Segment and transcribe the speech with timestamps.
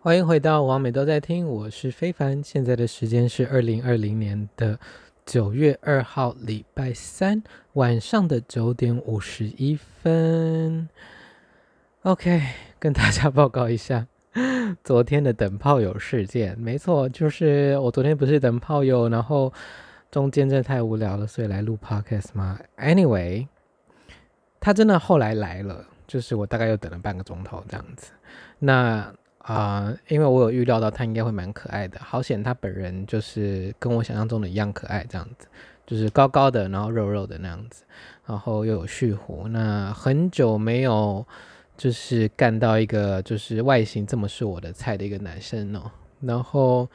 [0.00, 2.40] 欢迎回到王美都在听，我是非凡。
[2.40, 4.78] 现在的时间是二零二零年的
[5.26, 7.42] 九月二号，礼拜三
[7.72, 10.88] 晚上的九点五十一分。
[12.02, 12.40] OK，
[12.78, 14.06] 跟大家报告一下
[14.84, 16.56] 昨天的等炮友事件。
[16.60, 19.52] 没错，就是我昨天不是等炮友，然后
[20.12, 23.48] 中间真的太无聊了，所以来录 Podcast 吗？Anyway，
[24.60, 28.12] 他真的后来来了，就是我大概又等了半个钟头这样子。
[28.60, 29.12] 那。
[29.38, 35.46] 啊、因为我有预料到他应该会蛮可爱的，好险他本人就是跟我想象中的一样可爱，这样子，
[35.86, 37.84] 就是高高的，然后肉肉的那样子，
[38.26, 39.48] 然后又有蓄胡。
[39.48, 41.26] 那很久没有
[41.78, 45.90] 就是干到一个就是外形这么是我的菜的一个男生哦。
[46.20, 46.86] 然后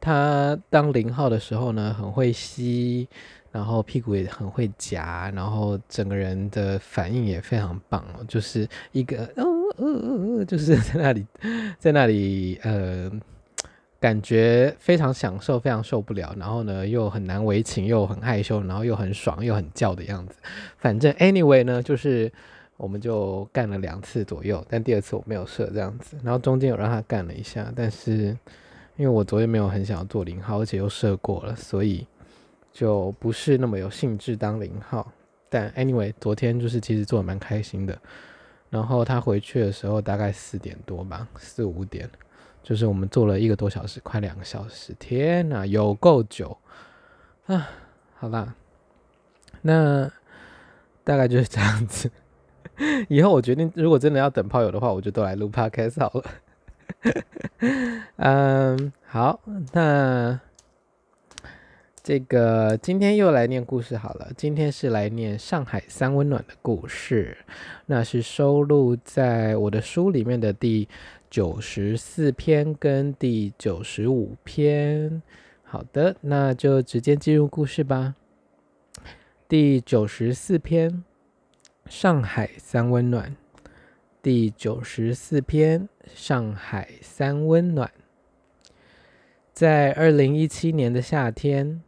[0.00, 3.08] 他当零号的时候呢，很会吸，
[3.52, 9.59] 然后屁股也很会夹，然后整个人的反应也非常棒哦，就是一个哦。
[9.80, 11.26] 呃呃呃，就是在那里，
[11.78, 13.10] 在那里，呃，
[13.98, 20.36] 感觉非常享受，非常受不了，然后呢，又很难为情，又很害羞，然后又很爽，又很叫的样子。
[20.78, 22.30] 反正 anyway 呢，就是
[22.76, 28.36] 我们就干了两次左右，但第二次我没有射这样子，然后中间有让他干了一下，但是
[28.96, 32.06] 因为我昨天没有很想要做零号，而且又射过了，所以
[32.72, 35.10] 就不是那么有兴致当零号。
[35.48, 37.98] 但 anyway，昨天就是其实做的蛮开心的。
[38.70, 42.08] 然后他回去的时候大概四点多吧，四五点，
[42.62, 46.56] 就是我们坐了一个多小时，快两个小时，天哪，有够久
[47.46, 47.68] 啊！
[48.16, 48.54] 好啦，
[49.62, 50.10] 那
[51.02, 52.10] 大概就是这样子。
[53.08, 56.24] 以后我决定，如果真的要等炮友的话，我就都来录 podcast 好了。
[58.16, 59.40] 嗯，好，
[59.72, 60.40] 那。
[62.02, 67.36] 这个今天又来念故事好了，今天是来念上海三温暖的故事，
[67.84, 70.88] 那是收录在我的书里面的第
[71.28, 75.20] 九十四篇跟第九十五篇。
[75.62, 78.14] 好的，那就直接进入故事吧。
[79.46, 81.04] 第九十四篇，
[81.84, 83.36] 上海三温暖。
[84.22, 87.90] 第九十四篇，上海三温暖。
[89.52, 91.82] 在二零一七年的夏天。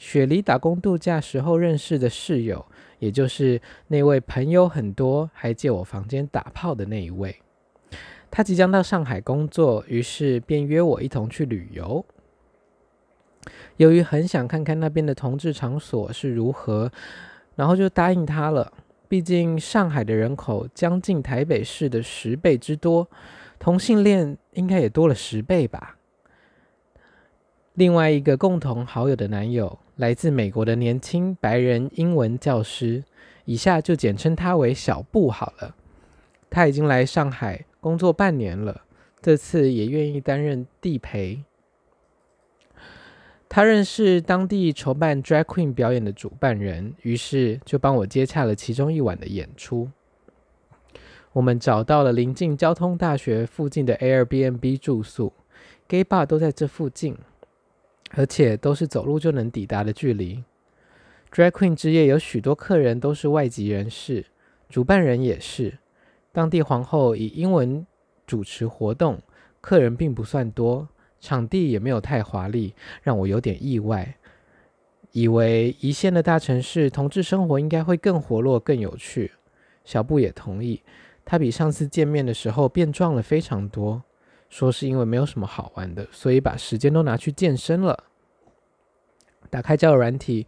[0.00, 2.64] 雪梨打工度假时候认识的室友，
[3.00, 7.36] 也就是那位朋友很多还借我房间打炮的那一位，
[8.30, 12.02] 他即将到上海工作，于是便约我一同去旅游。
[13.76, 16.90] 由于很想看看那边的同志场所是如何，
[17.54, 18.72] 然后就答应他了。
[19.06, 23.06] 毕竟上海的人口将近台北市的十倍之多，
[23.58, 25.98] 同性恋应该也多了十倍吧。
[27.80, 33.02] 另外一个共同好友的男友，来自美国的年轻白人英文教师，
[33.46, 35.74] 以下就简称他为小布好了。
[36.50, 38.82] 他已经来上海工作半年了，
[39.22, 41.42] 这次也愿意担任地陪。
[43.48, 49.88] 他认识当地筹办 Drag Queen 表演的主办人，于是就帮我接洽了其中一晚的演出。
[51.32, 55.32] 我们找到了临近交通大学附近的 Airbnb 住宿
[55.88, 57.16] ，Gay Bar 都在这附近。
[58.10, 60.42] 而且都是走路就能抵达的距离。
[61.32, 64.26] Drag Queen 之夜有许多客人都是外籍人士，
[64.68, 65.78] 主办人也是。
[66.32, 67.86] 当地皇后以英文
[68.26, 69.20] 主持活动，
[69.60, 70.88] 客人并不算多，
[71.20, 74.16] 场地也没有太华丽，让我有点意外。
[75.12, 79.32] 以为一线的大城市同志生活应该会更活络、更有趣。
[79.84, 80.82] 小布也同意，
[81.24, 84.02] 他比上次见面的时候变壮了非常多。
[84.50, 88.04] 说是因为没有什么好玩的，所以把时间都拿去健身了。
[89.48, 90.46] 打开交友软体，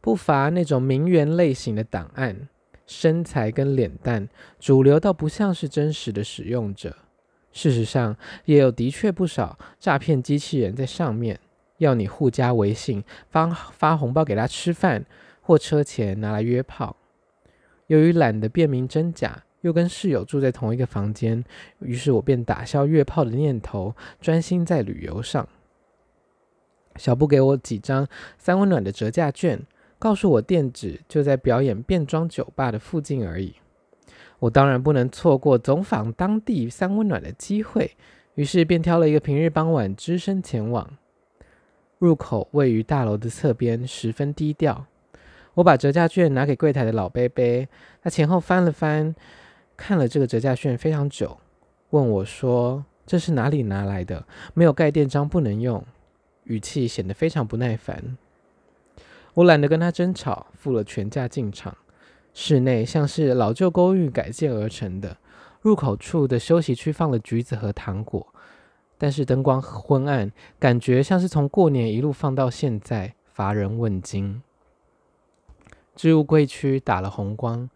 [0.00, 2.48] 不乏那种名媛类型的档案，
[2.86, 6.96] 身材跟脸蛋主流到不像是真实的使用者。
[7.52, 11.38] 事实上，也有的确不少诈骗机器人在上面，
[11.76, 15.04] 要你互加微信，发发红包给他吃饭
[15.42, 16.96] 或车钱拿来约炮。
[17.88, 19.44] 由于懒得辨明真假。
[19.62, 21.42] 又跟室友住在同一个房间，
[21.80, 25.48] 于是我便打消约炮的念头，专心在旅游上。
[26.96, 29.58] 小布给我几张三温暖的折价券，
[29.98, 33.54] 告诉我店址就在表演变装酒吧的附近而已。
[34.40, 37.96] 我当然不能错过走访当地三温暖的机会，
[38.34, 40.98] 于是便挑了一个平日傍晚只身前往。
[41.98, 44.84] 入口位于大楼的侧边，十分低调。
[45.54, 47.68] 我把折价券拿给柜台的老伯伯，
[48.02, 49.14] 他前后翻了翻。
[49.84, 51.36] 看了这个折价券非常久，
[51.90, 54.24] 问我说：“这是哪里拿来的？
[54.54, 55.84] 没有盖店章不能用。”
[56.46, 58.16] 语气显得非常不耐烦。
[59.34, 61.76] 我懒得跟他争吵，付了全价进场。
[62.32, 65.16] 室内像是老旧公寓改建而成的，
[65.62, 68.24] 入口处的休息区放了橘子和糖果。
[68.96, 70.30] 但是灯光昏暗，
[70.60, 74.40] 感觉像是从过年一路放到现在，乏人问津。
[75.96, 77.68] 置物柜区打了红光，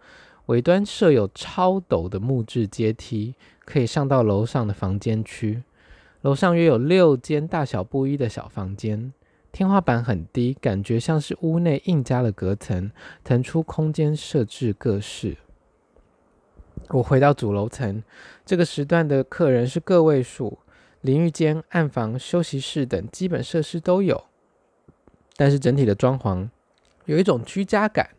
[0.47, 3.35] 尾端设有超陡的木质阶梯，
[3.65, 5.63] 可以上到楼上的房间区。
[6.23, 9.13] 楼上约有六间大小不一的小房间，
[9.53, 12.91] 天花板很低，感觉像是屋内硬加了隔层，
[13.23, 15.37] 腾出空间设置各室。
[16.91, 18.03] 我回到主楼层，
[18.45, 20.59] 这个时段的客人是个位数。
[21.03, 24.25] 淋浴间、暗房、休息室等基本设施都有，
[25.37, 26.49] 但是整体的装潢
[27.05, 28.11] 有一种居家感，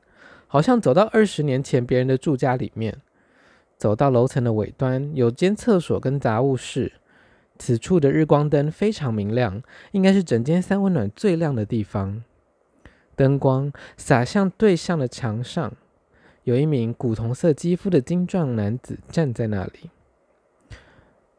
[0.48, 2.98] 好像走到二十年前别人的住家里面。
[3.78, 6.94] 走到楼层的尾端，有间厕所跟杂物室，
[7.60, 9.62] 此处的日光灯非常明亮，
[9.92, 12.24] 应该是整间三温暖最亮的地方。
[13.16, 15.74] 灯光洒向对向的墙上，
[16.44, 19.92] 有一名古铜色肌肤的精壮男子站在那里。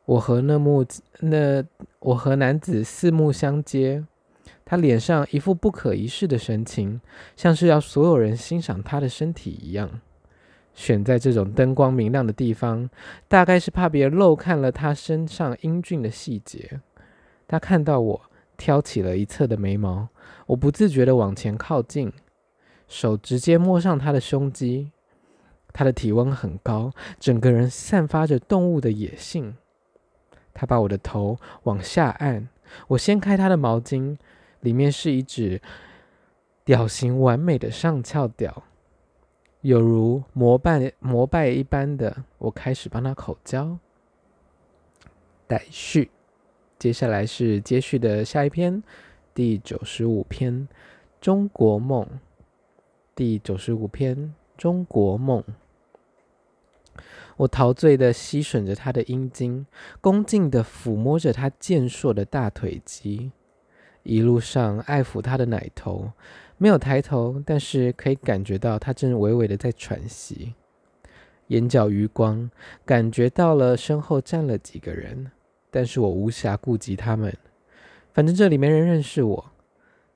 [0.05, 0.87] 我和那木
[1.19, 1.65] 那
[1.99, 4.05] 我和男子四目相接，
[4.71, 7.01] 他脸上一副不可一世的神情，
[7.35, 10.03] 像是要所有人欣赏他的身体一样。
[10.75, 12.91] 选在这种灯光明亮的地方，
[13.29, 16.83] 大概是怕别人漏看了他身上英俊的细节。
[17.49, 18.21] 他看到我，
[18.59, 20.09] 挑起了一侧的眉毛，
[20.45, 22.13] 我不自觉地往前靠近，
[22.87, 24.93] 手直接摸上他的胸肌。
[25.73, 29.57] 他的体温很高，整个人散发着动物的野性。
[30.53, 32.49] 他把我的头往下按，
[32.89, 34.17] 我掀开他的毛巾，
[34.61, 35.61] 里面是一只
[36.65, 38.63] 屌型完美的上翘屌，
[39.63, 42.25] 有如膜拜膜拜一般的。
[42.39, 43.79] 我开始帮他口交。
[45.47, 46.11] 待续，
[46.79, 48.83] 接下来是接续的下一篇，
[49.33, 50.53] 第九十五篇
[51.21, 52.05] 《中国梦》。
[53.15, 54.17] 第九十五篇
[54.57, 55.43] 《中国梦》。
[57.39, 59.65] 我陶醉的吸吮着他的阴茎，
[60.01, 63.31] 恭敬的抚摸着他健硕的大腿肌，
[64.03, 66.11] 一路上爱抚他的奶头，
[66.57, 70.55] 没有抬头，但是可以感觉到他正微微的在喘息。
[71.49, 72.51] 眼角余光
[72.85, 75.31] 感觉到了身后站了几个人，
[75.71, 77.35] 但是我无暇顾及他们，
[78.13, 79.53] 反正这里没人认识我，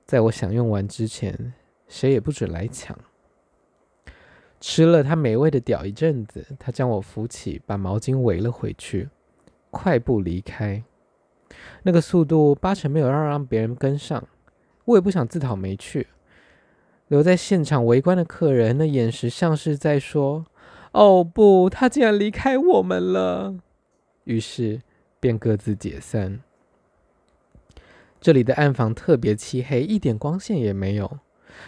[0.05, 1.53] 在我享用完之前，
[1.87, 2.97] 谁也不准来抢。
[4.59, 9.09] 吃了他美味的屌一阵子，他将我扶起，把毛巾围了回去，
[9.71, 10.83] 快步离开。
[11.83, 14.27] 那个速度八成没有让让别人跟上，
[14.85, 16.07] 我也不想自讨没趣。
[17.07, 20.45] 留在现场围观的客人那眼神像是在说
[20.93, 23.55] ：“哦不，他竟然离开我们了。”
[24.25, 24.81] 于是
[25.19, 26.39] 便各自解散。
[28.19, 31.19] 这里的暗房特别漆黑，一点光线也没有。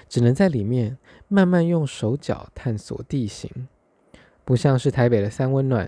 [0.09, 0.97] 只能在里面
[1.27, 3.67] 慢慢用手脚探索地形，
[4.43, 5.87] 不像是台北的三温暖，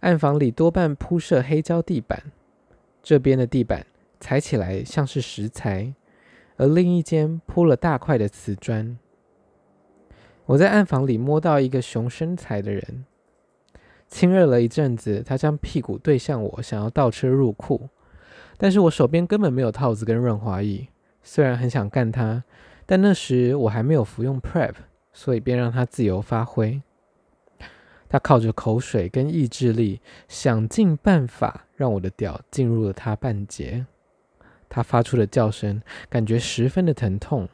[0.00, 2.24] 暗房里多半铺设黑胶地板，
[3.08, 3.86] 这边的地板
[4.20, 5.94] 踩起来像是石材，
[6.58, 8.98] 而另一间铺了大块的瓷砖。
[10.44, 13.06] 我在暗房里摸到一个熊身材的人，
[14.08, 17.88] 亲热了一阵子，他将屁股对向我，想要倒车入库，
[18.58, 20.88] 但是我手边根本没有套子跟润滑液，
[21.22, 22.44] 虽然很想干他。
[22.84, 24.74] 但那时我还没有服用 Prep，
[25.14, 26.82] 所以便让他自由发挥。
[28.06, 33.86] 他靠着口水跟意志力，想尽办法让我的屌进入了他半截。
[34.68, 35.80] 他发出的叫声
[36.10, 37.48] 感觉十分的疼痛，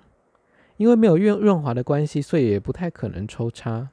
[0.78, 3.90] 因为没有润润滑的关系，所以也不太可能抽插。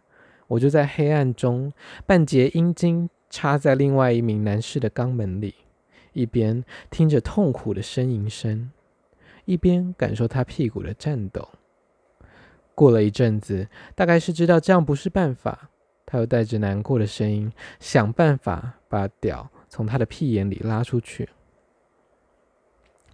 [0.47, 1.71] 我就在黑暗中，
[2.05, 5.53] 半截阴茎插在另外一名男士的肛门里，
[6.13, 8.71] 一边听着痛苦的呻吟声。
[9.45, 11.49] 一边感受他屁股的颤抖，
[12.73, 15.69] 过了一阵子，大概是知道这样不是办法，
[16.05, 21.29] 他又带着难过的声音想办法把屌从他的屁眼里拉出去。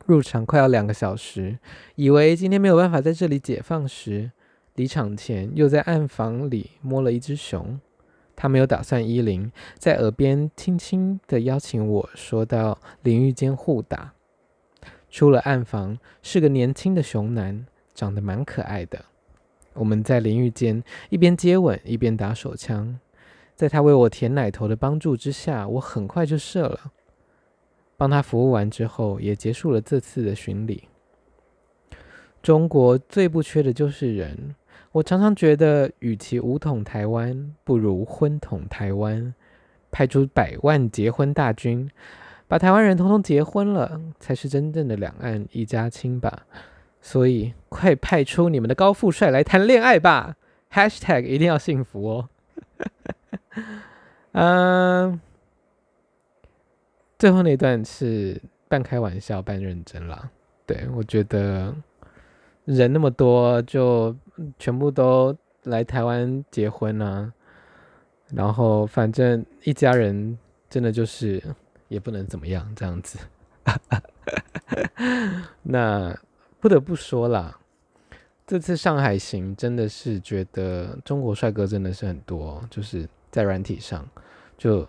[0.08, 1.60] 入场快要两个小时，
[1.96, 4.32] 以为今天没有办法在这里解放时，
[4.74, 7.80] 离场前又在暗房里摸了一只熊。
[8.36, 14.14] 他没有打算依零，在耳边轻轻地邀请我说到淋浴间互打。
[15.10, 19.06] 出了暗房，是个年轻的熊男，长得蛮可爱的。
[19.74, 23.00] 我们在淋浴间一边接吻一边打手枪，
[23.58, 26.92] 在他为我舔奶头的帮助之下，我很快就射了。
[27.98, 30.88] 帮他服务完之后，也结束了这次的巡礼。
[32.44, 34.54] 中国最不缺的就是人，
[34.92, 39.34] 我常常觉得，与其武统台湾，不如婚统台湾，
[39.90, 41.90] 派出百万结婚大军。
[42.48, 46.46] 把台湾人统统结婚了，才是真正的两岸一家亲吧。
[47.02, 50.36] 所以，快派出你们的高富帅来谈恋爱吧
[50.72, 52.30] ！#hashtag 一定要幸福哦。
[54.34, 55.20] 嗯，
[57.18, 60.30] 最后那段是半开玩笑半认真啦。
[60.66, 61.74] 对，我觉得
[62.66, 64.16] 人那么多，就
[64.60, 67.32] 全部都来台湾结婚啊，
[68.34, 70.38] 然后反正一家人
[70.70, 71.42] 真的就是
[71.88, 73.18] 也不能怎么样这样子。
[75.64, 76.18] 那
[76.60, 77.58] 不得不说啦，
[78.48, 84.04] 这次上海行真的是觉得中国帅哥真的是很多，就是在软体上
[84.58, 84.88] 就。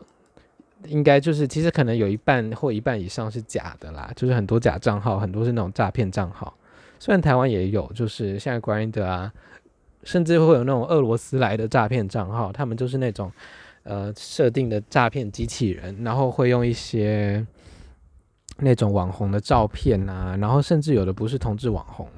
[0.85, 6.57] 应该就是，其实可能有一半或一半以上是假的啦，就是很多假账号，很多是那种诈骗账号。
[7.01, 9.33] 虽然台湾也有，就是现在 Grind 啊，
[10.05, 13.33] 甚至会有那种俄罗斯来的诈骗账号，他们就是那种
[13.83, 17.45] 呃设定的诈骗机器人，然后会用一些
[18.59, 22.09] 那种网红的照片啊，然后甚至有的不是同志网红，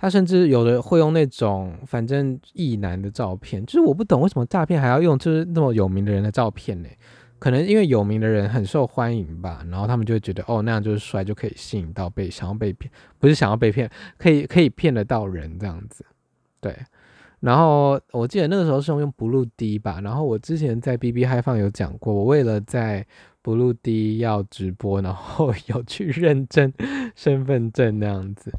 [0.00, 6.88] 他甚至有的会用那种反正异男的照片，就是我不懂为什么诈骗还要用就是那么有名的人的照片呢？
[7.38, 16.02] 可能因为有名的人很受欢迎吧，然后他们就会觉得哦，那样就是帅，就可以吸引到被想要被骗，不是想要被骗，可以可以骗得到人这样子。
[16.60, 16.74] 对，
[17.40, 23.06] 然后我记得那个时候是用 Blue D 吧，然后我之前在 BB 嗨放有讲过，我为了在
[23.42, 26.72] Blue D 要直播，然后 有去认证
[27.14, 28.50] 身份证那样子。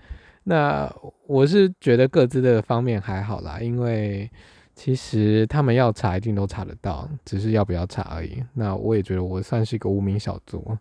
[0.43, 0.93] 那
[1.27, 4.29] 我是觉得各自的方面还好啦，因为。
[4.73, 8.41] 其实他们要查一定都查得到，只是要不要查而已。
[8.53, 10.75] 那我也觉得我算是一个无名小卒，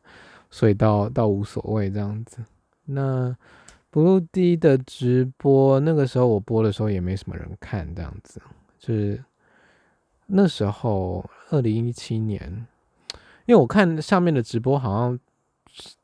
[0.48, 2.38] 所以倒倒无所谓这样子。
[2.86, 3.36] 那
[3.92, 8.40] Blue D 的直播那个时候我播的时候也没什么人看，这样子
[8.78, 9.22] 就是
[10.26, 12.40] 那时候二零一七年，
[13.44, 15.18] 因为我看上面的直播好像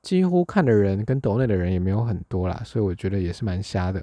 [0.03, 4.03] 几乎看的人跟抖内的人也没有很多啦，所以我觉得也是蛮瞎的。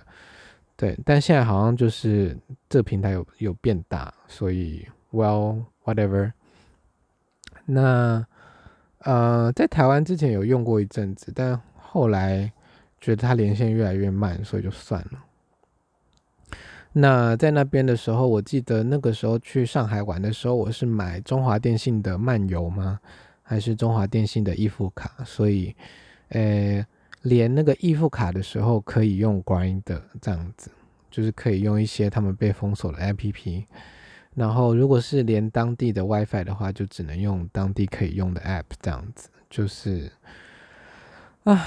[0.75, 6.32] 对，但现在好像就是这平台有有变大，所以 well whatever。
[7.65, 8.25] 那
[9.00, 12.51] 呃，在台湾之前有用过一阵子，但后来
[13.00, 15.24] 觉得它连线越来越慢，所以就算了。
[16.93, 23.00] 那在那边的时候，我记得那个时候去上海玩的时候，我是买中华电信的漫游吗？
[23.43, 25.12] 还是中华电信的易付卡？
[25.23, 25.75] 所以，
[26.29, 26.83] 呃。
[27.23, 30.69] 连那个易付卡的时候可以用 Grindr 这样子，
[31.09, 33.63] 就是可以用一些他们被封锁的 APP。
[34.35, 39.29] 然后如果是连当地的 WiFi 的话，就只能用当地可以用的 App 这样子。
[39.50, 40.12] 就是
[41.45, 41.65] 啊，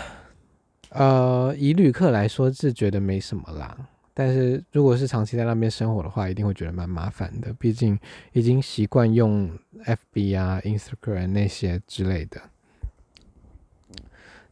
[0.90, 3.88] 呃，以旅客来说是觉得没什么啦，
[4.18, 7.52] 但是如果是长期在那边生活的话，一定会觉得蛮麻烦的。
[7.52, 7.98] 毕竟
[8.32, 9.50] 已经习惯用
[9.84, 12.40] FB 啊、Instagram 那些之类的。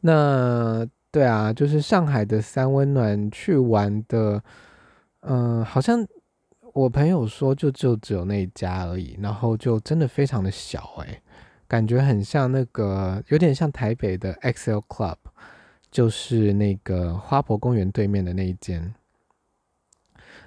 [0.03, 4.43] 那对啊，就是上海的三温暖去玩的，
[5.21, 6.07] 嗯、好像
[6.75, 11.23] 我朋友说就就只有那一家而已，然后就真的非常的小诶、
[11.67, 15.17] 感觉很像那个有点像台北的 XL Club，
[15.91, 18.93] 就是那个花博公园对面的那一间，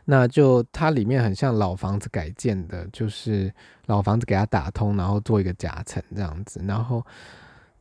[0.10, 3.54] 那就它里面很像老房子改建的，就是
[3.86, 7.06] 老房子给它打通，然后做一个夹层这样子，然后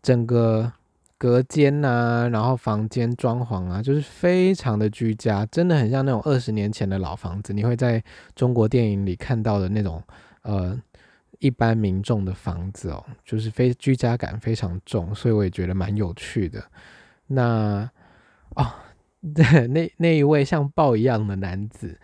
[0.02, 0.70] 整个。
[1.18, 7.54] 隔间啊，然后房间装潢啊，就是非常的居家，真的很像那种二十年前的老房子。
[7.54, 8.04] 你会在
[8.34, 10.02] 中国电影里看到的那种，
[10.42, 10.78] 呃，
[11.38, 16.62] 一般民众的房子哦，就是非居家感非常重，所以我也觉得蛮有趣的。
[17.26, 17.90] 那
[18.50, 18.70] 哦，
[19.34, 21.98] 对，那那一位像豹一样的男子，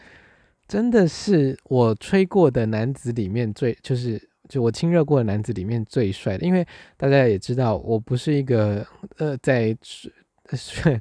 [0.67, 4.31] 真的是我吹过的男子里面最就是。
[4.49, 6.67] 就我亲热过的男子里面最帅的，因为
[6.99, 8.87] 大家也知道我不是一个
[9.17, 10.13] 呃在吃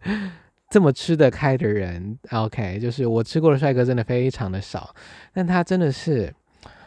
[0.70, 2.18] 这么吃得开的人。
[2.30, 4.96] OK，就是我吃过的帅哥真的非常的少，
[5.34, 6.34] 但他真的是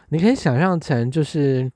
[0.09, 1.71] 你可以想象成就是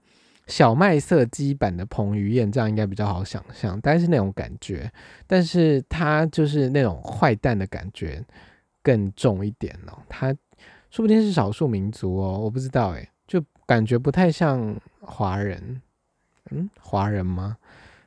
[0.49, 4.91] 小麦色基版的彭于晏，这样应该比较好想象，但是那种感觉，
[5.25, 8.21] 但是他就是那种坏蛋的感觉
[8.81, 9.97] 更重一点哦。
[10.09, 10.35] 他
[10.89, 13.07] 说不定是少数民族哦，我不知道诶。
[13.27, 15.79] 就感觉不太像华人，
[16.49, 17.55] 嗯，华人吗？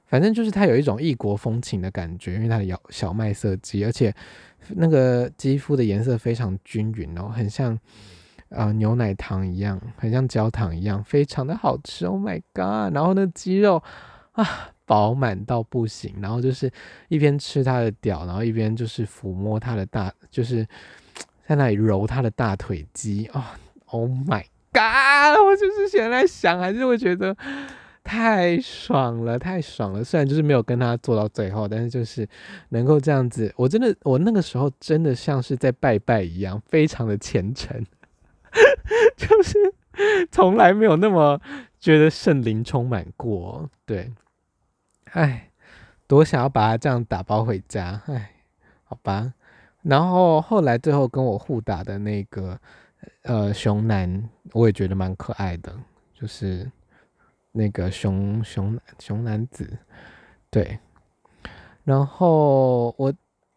[0.04, 4.12] 反正就是他有一种异国风情的感觉，因为他的小小麦色肌，而且
[4.70, 7.78] 那个肌肤的颜色非常均匀哦，很像
[8.54, 12.06] 呃牛奶糖一样，很像焦糖一样，非常的好吃。
[12.06, 12.94] Oh my god！
[12.94, 13.82] 然后那鸡肉
[14.32, 14.46] 啊
[14.84, 16.70] 饱满到不行，然后就是
[17.08, 20.66] 一边吃它的屌，然后一边就是抚摸它的大，就是
[21.46, 23.56] 在那里揉它的大腿肌啊。
[23.86, 25.38] Oh my！god！！
[25.44, 27.36] 我就是现在想，还是会觉得
[28.02, 30.02] 太爽了，太爽了。
[30.02, 32.26] 虽然就是没有跟他做到最后，但是就是
[32.70, 37.84] 能够这样子，我真的，我那个时候真的像是在拜拜一样，非常的虔诚，
[39.16, 39.74] 就是
[40.30, 41.40] 从来没有那么
[41.80, 43.68] 觉得圣灵充满过。
[43.86, 44.12] 对，
[45.12, 45.50] 哎，
[46.06, 48.32] 多想要把它这样打包回家，哎，
[48.84, 49.34] 好吧。
[49.82, 52.58] 然后后来最后跟我互打的那个
[53.22, 55.74] 呃熊男，我也觉得蛮可爱的，
[56.14, 56.70] 就是
[57.50, 59.78] 那个熊熊熊男子，
[60.50, 60.78] 对。
[61.84, 63.12] 然后我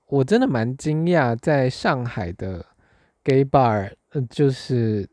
[0.08, 2.66] 我真的蛮惊讶，在上海的
[3.24, 5.08] gay bar，呃，就是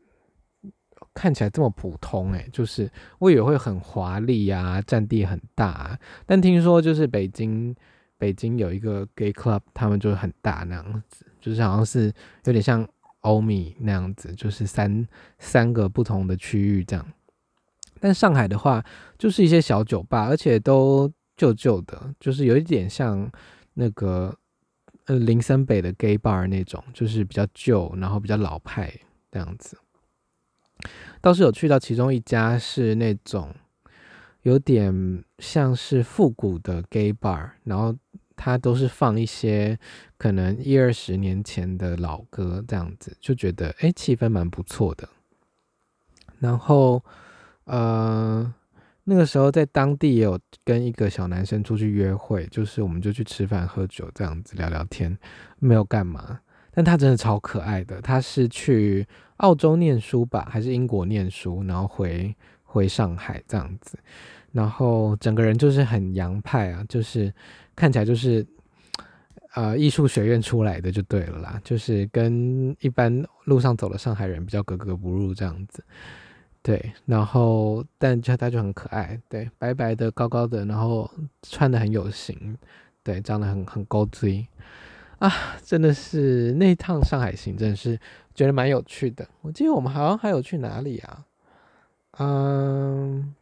[1.13, 7.75] 看起来这么普通，欸，哎，就是我以为会很华丽呀，占地很大啊，但听说就是北京。
[8.15, 12.05] 北京有一个 gay club，他们就很大那样子，就是好像是
[12.45, 12.87] 有点像
[13.19, 15.05] 欧米那样子，就是三
[15.39, 17.05] 三个不同的区域这样。
[17.99, 18.81] 但上海的话，
[19.17, 23.29] 就是一些小酒吧，而且都旧旧的，就是有一点像
[23.73, 24.33] 那个
[25.05, 28.93] 呃林森北的 gay bar 那种，就是比较旧，然后比较老派
[29.31, 29.77] 这样子。
[31.21, 33.53] 倒是有去到其中一家是那种。
[34.41, 37.95] 有点像是复古的 gay bar，然后
[38.35, 39.79] 它都是放一些
[40.17, 45.07] 可能一二十年前的老歌，这样子就觉得诶，气氛蛮不错的。
[46.39, 47.01] 然后
[47.63, 48.53] 呃，
[49.03, 55.17] 那个时候在当地也有跟一个小男生出去约会，就是我们就去吃饭喝酒这样子聊聊天，
[55.59, 56.39] 没有干嘛。
[56.71, 59.07] 但他真的超可爱的，他是去
[59.37, 62.35] 澳洲念书吧，还是英国念书，然后回。
[62.65, 63.99] 回上海这样子，
[64.51, 67.31] 然后整个人就是很洋派啊，就是
[67.75, 68.43] 看起来就是
[69.53, 75.83] 呃艺术学院出来的就对了啦，就是跟一般路上走的上海人比较格格不入这样子。
[76.63, 82.57] 对，然后但就他就很可爱，对，白白的高高的，然后穿的很有型，
[83.03, 84.47] 对，长得很很高追
[85.19, 85.29] 啊，
[85.61, 87.99] 真的是那一趟上海行真的是
[88.33, 89.27] 觉得蛮有趣的。
[89.41, 91.25] 我记得我们好像还有去哪里啊？
[92.19, 93.35] 嗯，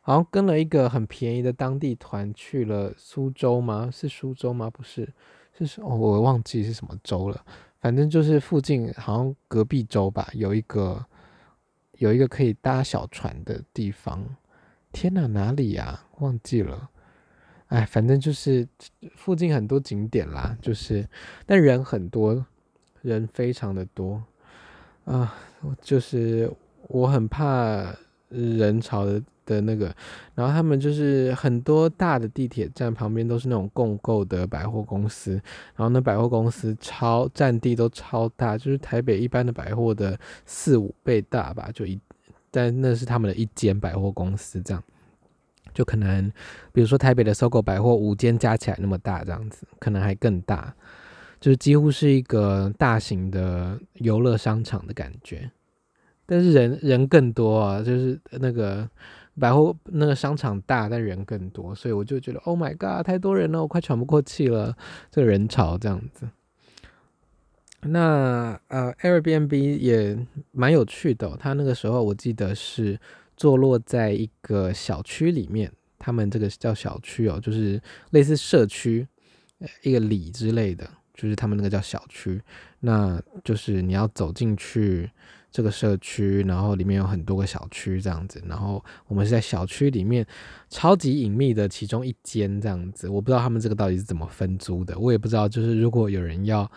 [0.00, 3.90] 好像跟了一个很便宜的当地团去了苏州吗？
[3.92, 4.70] 是苏州吗？
[4.70, 5.12] 不是，
[5.58, 7.44] 是哦，我忘记是什么州了。
[7.80, 11.04] 反正就是附近，好像隔壁州吧，有一个
[12.02, 14.24] 有一个可以搭小船的地方。
[14.92, 16.04] 天哪，哪里呀？
[16.18, 16.90] 忘记了。
[17.68, 18.66] 哎，反正就是
[19.14, 21.08] 附近很多景点啦，就是
[21.46, 22.44] 但人很多，
[23.02, 24.22] 人非常的多
[25.04, 25.34] 啊，
[25.80, 26.52] 就是。
[26.88, 27.94] 我很怕
[28.28, 29.94] 人潮的的那个，
[30.34, 35.32] 然后他们就是很多大的地铁站旁边都是那种共购的百货公司，
[35.74, 41.98] 然后那百货公司超占地都超大，就是台北一般的百货的四五倍大吧，就一，
[42.50, 44.82] 但那是他们的一间百货公司这样，
[45.74, 46.30] 就可能
[46.72, 50.74] 比如说台北的搜狗百货五间加起来那么大这样子，可能还更大，
[51.40, 55.50] 就是几乎是一个大型的游乐商场的感觉。
[56.24, 58.88] 但是人人更多啊，就是那个
[59.40, 64.76] 百货那个商场大，但人更多，所以我就觉得 Oh my God，太多人了，我快喘不过气了。
[65.10, 66.28] 这个人潮这样子。
[67.82, 70.18] 那呃，Airbnb 也
[70.50, 71.36] 蛮有趣的哦。
[71.40, 73.00] 他那个时候我记得是
[73.36, 79.06] 坐落在一个小区里面，他们这个叫小区哦，就是类似社区
[79.82, 82.40] 一个里之类的，就是他们那个叫小区。
[82.80, 85.10] 那就是你要走进去。
[85.52, 90.26] 这个社区，然后里面有很多个小区这样子，然后我们是在小区里面
[90.70, 96.68] 超级隐秘的其中一间这样子，我不知道他们这个到底是怎么分租的，我也不知道，就是如果有人要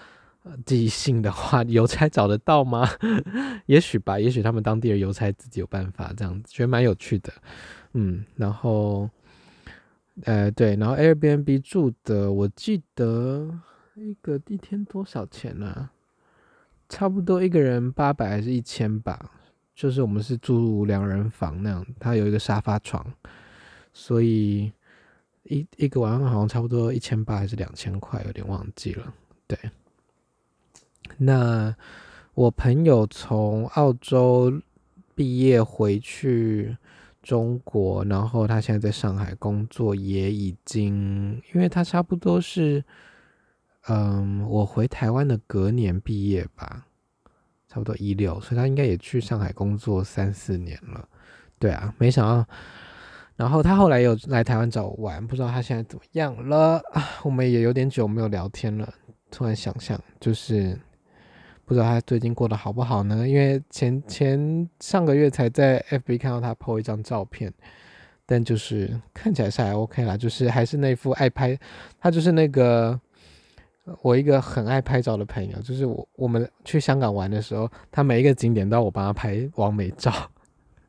[0.65, 2.88] 寄信的话， 邮差找得到吗？
[3.65, 7.33] 也许吧，也许他们当地的邮差自己有办法这样子，觉得蛮有趣的，
[7.93, 9.09] 嗯，然后
[10.23, 13.49] 呃对，然后 Airbnb 住的，我记得
[13.95, 15.89] 一个一天多少钱呢、
[16.88, 19.32] 差不多一个人八百还是一千吧，
[19.74, 23.06] 就是我们是住两人房那样，它有一个沙发床，
[23.91, 24.71] 所以
[25.43, 29.13] 一一个晚上好像差不多一千八还是两千块，有点忘记了。
[29.48, 29.58] 对，
[31.17, 31.76] 那
[32.34, 34.62] 我朋友从澳洲
[35.15, 36.78] 毕业回去
[37.24, 42.84] 中国，然后他现在在上海工作，也已经，因为他差不多是。
[43.88, 46.88] 嗯，我回台湾的隔年毕业吧，
[47.67, 51.08] 差不多一六，所以他应该也去上海工作三四年了。
[51.60, 52.48] 对啊，没想到，
[53.36, 56.82] 然后他后来又来台湾找我玩，不知道他现在怎么样了？
[57.21, 58.91] 我们也有点久没有聊天了，
[59.30, 60.76] 突然想象，就是
[61.63, 63.28] 不知道他最近过得好不好呢？
[63.28, 67.54] 因为前前上个月才在 FB 看到他 po 一张照片，
[68.26, 71.56] 但就是看起来是还 OK 啦，就是还是那副爱拍，
[72.00, 73.00] 他就是那个。
[74.02, 80.12] 我一个很爱拍照的朋友，就是我我们去香港玩的时候，他每一个景点都要我帮他拍完美照。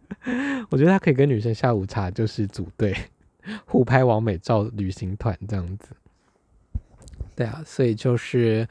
[0.70, 2.96] 我觉得他可以跟女生下午茶，就是组队，
[3.66, 5.90] 互拍完美照旅行团这样子。
[7.34, 8.66] 对啊，所以就是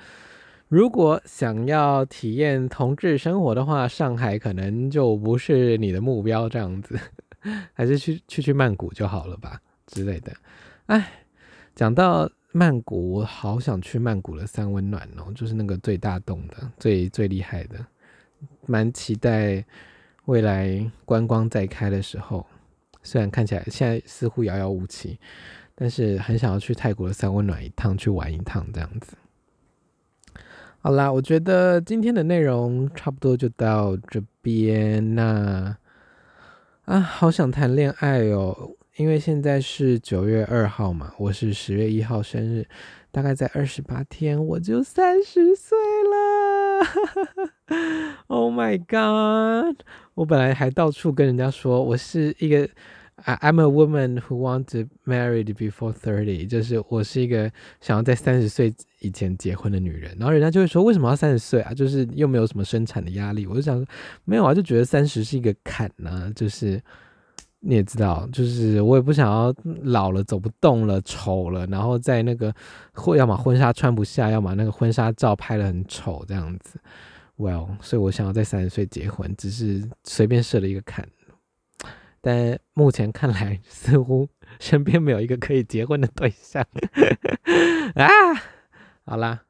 [0.70, 6.98] 如果想要体验同志生活的话，上海可能就不是你的目标这样子，
[7.74, 10.34] 还是去去去曼谷就好了吧之类的。
[10.88, 11.12] 哎，
[11.76, 17.86] 讲到曼谷，我好想去曼谷的三温暖哦，就是那个最大洞的、最最厉害的，
[18.66, 19.62] 蛮期待
[20.24, 22.48] 未来观光再开的时候。
[23.04, 25.20] 虽然看起来现在似乎遥遥无期，
[25.76, 29.18] 但是很想要去泰国的三温暖一趟，去玩一趟这样子。
[30.80, 35.14] 好啦，我觉得今天的内容差不多就到这边。
[35.14, 35.76] 那
[36.86, 42.66] 啊，好想谈恋爱哦，因为现在是九月二号嘛，我是十月一号生日，
[43.12, 46.86] 大概在二十八天我就三十岁了。
[48.28, 49.84] Oh my god！
[50.14, 52.70] 我本来还到处跟人家说我是一个。
[53.26, 60.16] I'm a woman who want to married before thirty，就是我是一个想要在三十岁以前结婚的女人。
[60.20, 61.74] 然后人家就会说，为什么要三十岁啊？
[61.74, 63.48] 就是又没有什么生产的压力。
[63.48, 63.84] 我就想，
[64.26, 66.32] 没有啊，就觉得三十是一个坎呢、啊。
[66.36, 66.80] 就是
[67.68, 69.52] 你也知道，就是我也不想要
[69.82, 72.54] 老了走不动了、丑了，然后在那个
[72.94, 76.80] 或要么婚纱穿不下，要么那个婚纱照拍得很丑这样子。
[77.38, 81.10] Well，所以我想要在三十岁结婚，只是随便设了一个坎。
[82.22, 84.28] 但目前看来，似乎
[84.60, 86.64] 身边没有一个可以结婚的对象
[87.96, 88.08] 啊！
[89.06, 89.42] 好啦，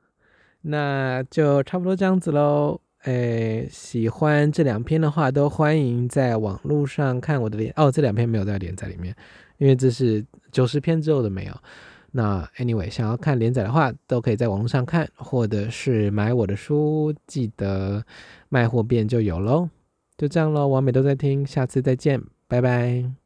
[0.62, 2.80] 那就差不多这样子喽。
[3.06, 7.92] 诶，喜欢这两篇的话，都欢迎在网络上看我的连哦。
[7.92, 9.16] 这两篇没有在连载里面，
[9.58, 11.54] 因为这是九十篇之后的没有。
[12.12, 18.04] 那 anyway，想要看连载的话，都可以在网络上看，或者是买我的书，记得
[18.50, 19.70] 卖货便就有喽。
[20.18, 22.22] 就这样喽，完美都在听，下次再见。
[22.48, 23.25] 拜拜。